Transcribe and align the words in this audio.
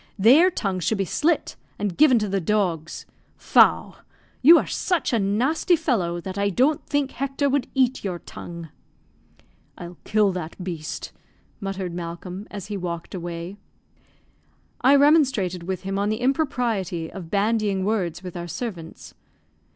"Their 0.17 0.49
tongues 0.49 0.83
should 0.83 0.97
be 0.97 1.05
slit, 1.05 1.55
and 1.77 1.95
given 1.95 2.17
to 2.17 2.27
the 2.27 2.41
dogs. 2.41 3.05
Faugh! 3.37 3.97
You 4.41 4.57
are 4.57 4.65
such 4.65 5.13
a 5.13 5.19
nasty 5.19 5.75
fellow 5.75 6.19
that 6.19 6.39
I 6.39 6.49
don't 6.49 6.83
think 6.87 7.11
Hector 7.11 7.47
would 7.47 7.67
eat 7.75 8.03
your 8.03 8.17
tongue." 8.17 8.69
"I'll 9.77 9.99
kill 10.03 10.31
that 10.31 10.63
beast," 10.63 11.11
muttered 11.59 11.93
Malcolm, 11.93 12.47
as 12.49 12.65
he 12.65 12.77
walked 12.77 13.13
away. 13.13 13.57
I 14.81 14.95
remonstrated 14.95 15.61
with 15.67 15.83
him 15.83 15.99
on 15.99 16.09
the 16.09 16.17
impropriety 16.21 17.11
of 17.11 17.29
bandying 17.29 17.85
words 17.85 18.23
with 18.23 18.35
our 18.35 18.47
servants. 18.47 19.13